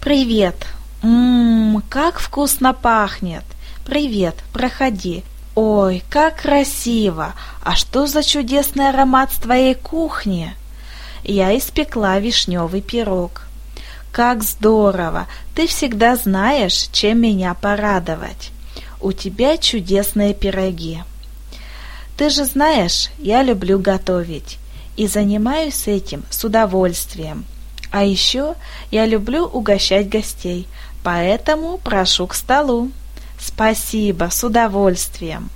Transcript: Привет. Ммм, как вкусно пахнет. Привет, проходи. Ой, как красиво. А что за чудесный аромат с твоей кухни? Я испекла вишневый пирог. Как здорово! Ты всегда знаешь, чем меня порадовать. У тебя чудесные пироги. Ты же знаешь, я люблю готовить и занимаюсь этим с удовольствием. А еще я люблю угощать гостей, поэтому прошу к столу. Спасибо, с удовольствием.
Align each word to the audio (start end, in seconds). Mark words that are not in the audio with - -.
Привет. 0.00 0.54
Ммм, 1.02 1.82
как 1.88 2.20
вкусно 2.20 2.72
пахнет. 2.72 3.42
Привет, 3.84 4.36
проходи. 4.52 5.24
Ой, 5.56 6.04
как 6.08 6.42
красиво. 6.42 7.34
А 7.64 7.74
что 7.74 8.06
за 8.06 8.22
чудесный 8.22 8.90
аромат 8.90 9.32
с 9.32 9.38
твоей 9.38 9.74
кухни? 9.74 10.54
Я 11.24 11.56
испекла 11.58 12.20
вишневый 12.20 12.80
пирог. 12.80 13.42
Как 14.12 14.44
здорово! 14.44 15.26
Ты 15.56 15.66
всегда 15.66 16.14
знаешь, 16.14 16.88
чем 16.92 17.20
меня 17.20 17.54
порадовать. 17.54 18.52
У 19.00 19.10
тебя 19.10 19.56
чудесные 19.56 20.32
пироги. 20.32 21.02
Ты 22.16 22.30
же 22.30 22.44
знаешь, 22.44 23.10
я 23.18 23.42
люблю 23.42 23.80
готовить 23.80 24.58
и 24.96 25.08
занимаюсь 25.08 25.88
этим 25.88 26.22
с 26.30 26.44
удовольствием. 26.44 27.44
А 27.90 28.04
еще 28.04 28.54
я 28.90 29.06
люблю 29.06 29.44
угощать 29.44 30.08
гостей, 30.08 30.66
поэтому 31.02 31.78
прошу 31.78 32.26
к 32.26 32.34
столу. 32.34 32.90
Спасибо, 33.38 34.28
с 34.30 34.44
удовольствием. 34.44 35.50